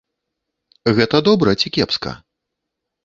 [0.99, 2.11] Гэта добра ці кепска?